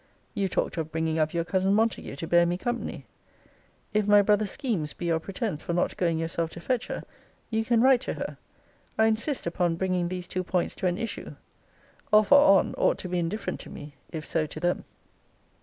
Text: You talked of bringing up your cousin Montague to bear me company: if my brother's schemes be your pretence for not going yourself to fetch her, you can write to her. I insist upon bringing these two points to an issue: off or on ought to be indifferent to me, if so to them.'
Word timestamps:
You 0.33 0.49
talked 0.49 0.77
of 0.77 0.91
bringing 0.91 1.19
up 1.19 1.31
your 1.31 1.43
cousin 1.43 1.75
Montague 1.75 2.15
to 2.15 2.25
bear 2.25 2.47
me 2.47 2.57
company: 2.57 3.05
if 3.93 4.07
my 4.07 4.23
brother's 4.23 4.49
schemes 4.49 4.93
be 4.93 5.05
your 5.05 5.19
pretence 5.19 5.61
for 5.61 5.73
not 5.73 5.95
going 5.95 6.17
yourself 6.17 6.49
to 6.53 6.59
fetch 6.59 6.87
her, 6.87 7.03
you 7.51 7.63
can 7.63 7.81
write 7.81 8.01
to 8.01 8.13
her. 8.15 8.39
I 8.97 9.05
insist 9.05 9.45
upon 9.45 9.75
bringing 9.75 10.07
these 10.07 10.27
two 10.27 10.43
points 10.43 10.73
to 10.77 10.87
an 10.87 10.97
issue: 10.97 11.35
off 12.11 12.31
or 12.31 12.57
on 12.59 12.73
ought 12.79 12.97
to 12.97 13.09
be 13.09 13.19
indifferent 13.19 13.59
to 13.59 13.69
me, 13.69 13.93
if 14.11 14.25
so 14.25 14.47
to 14.47 14.59
them.' 14.59 14.85